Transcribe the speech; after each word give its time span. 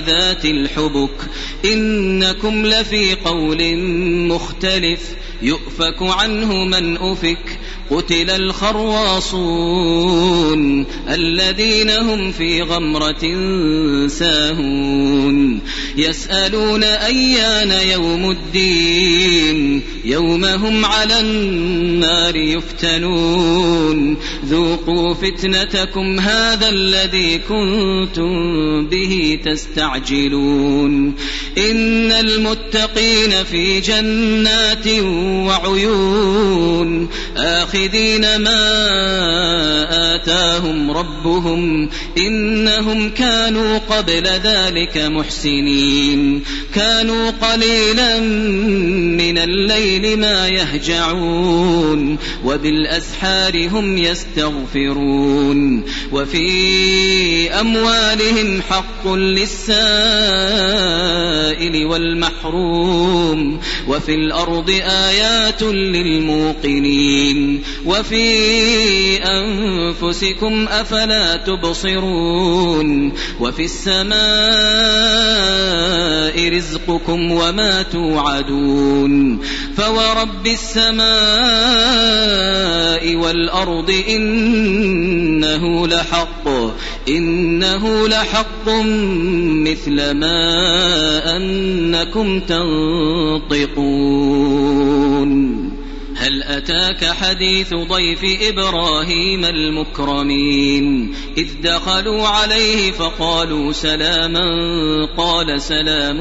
ذات 0.00 0.44
الحبك 0.44 1.16
إنكم 1.64 2.66
لفي 2.66 3.14
قول 3.14 3.78
مختلف 4.28 5.00
يؤفك 5.42 6.02
عنه 6.02 6.64
من 6.64 6.96
أفك 6.96 7.58
قتل 7.90 8.30
الخراصون 8.30 9.64
الذين 11.08 11.90
هم 11.90 12.32
في 12.32 12.62
غمرة 12.62 13.24
ساهون 14.08 15.60
يسألون 15.96 16.82
أيان 16.84 17.70
يوم 17.70 18.30
الدين 18.30 19.82
يوم 20.04 20.44
هم 20.44 20.84
على 20.84 21.20
النار 21.20 22.36
يفتنون 22.36 24.16
ذوقوا 24.44 25.14
فتنتكم 25.14 26.20
هذا 26.20 26.68
الذي 26.68 27.38
كنتم 27.38 28.34
به 28.86 29.38
تستعجلون 29.44 29.83
إن 31.58 32.12
المتقين 32.12 33.44
في 33.44 33.80
جنات 33.80 34.88
وعيون. 35.46 37.08
آخذين 37.36 38.36
ما 38.36 38.64
آتاهم 40.14 40.90
ربهم 40.90 41.88
إنهم 42.18 43.10
كانوا 43.10 43.78
قبل 43.78 44.26
ذلك 44.26 44.96
محسنين. 44.96 46.44
كانوا 46.74 47.30
قليلا 47.30 48.20
من 48.20 49.38
الليل 49.38 50.20
ما 50.20 50.48
يهجعون 50.48 52.18
وبالأسحار 52.44 53.68
هم 53.68 53.98
يستغفرون. 53.98 55.84
وفي 56.12 57.50
أموالهم 57.50 58.62
حق 58.62 59.08
للسائل 59.08 59.74
والمحروم. 61.86 63.60
وفي 63.88 64.14
الأرض 64.14 64.70
آيات 64.88 65.62
للموقنين. 65.62 67.62
وفي 67.86 68.36
أنفسكم 69.16 70.68
أفلا 70.68 71.36
تبصرون. 71.36 72.03
وفي 73.40 73.64
السماء 73.64 74.14
رزقكم 76.56 77.32
وما 77.32 77.82
توعدون 77.82 79.40
فورب 79.76 80.46
السماء 80.46 81.04
والأرض 83.16 83.90
إنه 84.08 85.86
لحق 85.86 86.48
إنه 87.08 88.08
لحق 88.08 88.68
مثل 89.64 90.10
ما 90.10 91.36
أنكم 91.36 92.40
تنطقون 92.40 93.74
هل 96.34 96.42
أتاك 96.42 97.04
حديث 97.04 97.74
ضيف 97.74 98.20
إبراهيم 98.42 99.44
المكرمين؟ 99.44 101.14
إذ 101.38 101.48
دخلوا 101.62 102.28
عليه 102.28 102.92
فقالوا 102.92 103.72
سلاما 103.72 104.48
قال 105.18 105.62
سلام 105.62 106.18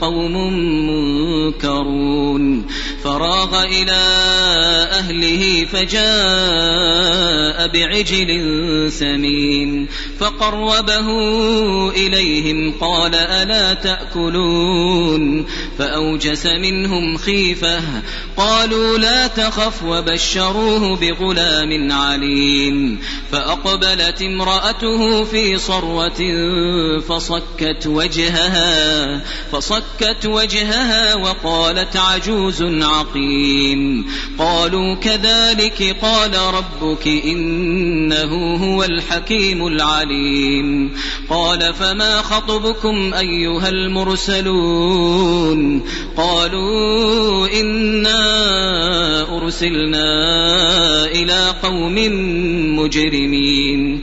قوم 0.00 0.54
منكرون. 0.86 2.66
فراغ 3.04 3.64
إلى 3.64 4.02
أهله 4.92 5.64
فجاء 5.64 7.68
بعجل 7.68 8.28
سمين. 8.92 9.88
فقربه 10.18 11.08
إليهم 11.90 12.72
قال 12.80 13.14
ألا 13.14 13.74
تأكلون؟ 13.74 15.46
فأوجس 15.78 16.46
منهم 16.46 17.16
خيفة 17.16 17.80
قالوا 18.36 18.98
لا 18.98 19.21
تخف 19.26 19.82
وبشروه 19.84 20.96
بغلام 20.96 21.92
عليم. 21.92 22.98
فأقبلت 23.32 24.22
امرأته 24.22 25.24
في 25.24 25.58
صروة 25.58 26.22
فصكت 27.00 27.86
وجهها 27.86 29.20
فصكت 29.52 30.26
وجهها 30.26 31.14
وقالت 31.14 31.96
عجوز 31.96 32.62
عقيم. 32.62 34.06
قالوا 34.38 34.94
كذلك 34.94 35.96
قال 36.02 36.38
ربك 36.38 37.06
إنه 37.06 38.56
هو 38.56 38.84
الحكيم 38.84 39.66
العليم. 39.66 40.92
قال 41.30 41.74
فما 41.74 42.22
خطبكم 42.22 43.14
أيها 43.14 43.68
المرسلون؟ 43.68 45.12
قالوا 46.16 47.48
إنا 47.60 48.22
أرسلنا 49.12 50.08
إلى 51.06 51.54
قوم 51.62 51.94
مجرمين. 52.76 54.02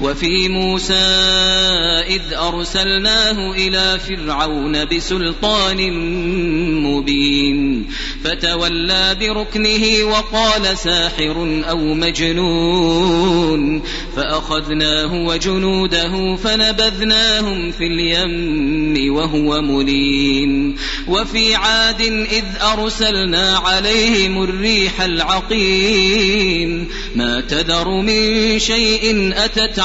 وفي 0.01 0.49
موسى 0.49 0.93
إذ 2.07 2.21
أرسلناه 2.33 3.51
إلى 3.51 3.99
فرعون 3.99 4.85
بسلطان 4.85 5.93
مبين 6.83 7.87
فتولى 8.23 9.17
بركنه 9.19 10.03
وقال 10.03 10.77
ساحر 10.77 11.63
أو 11.69 11.77
مجنون 11.77 13.81
فأخذناه 14.15 15.13
وجنوده 15.13 16.35
فنبذناهم 16.35 17.71
في 17.71 17.87
اليم 17.87 19.15
وهو 19.15 19.61
مليم 19.61 20.75
وفي 21.07 21.55
عاد 21.55 22.01
إذ 22.31 22.43
أرسلنا 22.61 23.57
عليهم 23.57 24.43
الريح 24.43 25.01
العقيم 25.01 26.87
ما 27.15 27.41
تذر 27.41 28.01
من 28.01 28.59
شيء 28.59 29.33
أتت 29.35 29.79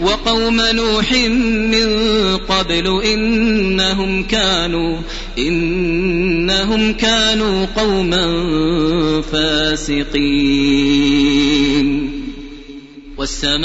وقوم 0.00 0.60
نوح 0.60 1.12
من 1.72 1.88
قبل 2.36 3.02
إنهم 3.04 4.22
كانوا 4.22 4.98
إنهم 5.38 6.92
كانوا 6.92 7.66
قوما 7.76 8.26
فاسقين. 9.32 10.24
والسماء 13.18 13.64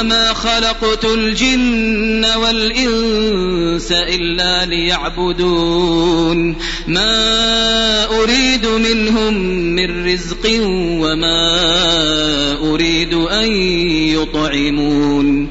وما 0.00 0.34
خلقت 0.34 1.04
الجن 1.04 2.24
والإنس 2.36 3.92
إلا 3.92 4.64
ليعبدون 4.66 6.56
ما 6.86 8.04
أريد 8.04 8.66
منهم 8.66 9.34
من 9.74 10.06
رزق 10.12 10.60
وما 11.00 11.52
أريد 12.72 13.14
أن 13.14 13.52
يطعمون 14.12 15.50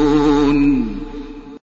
يعلمون 0.01 0.90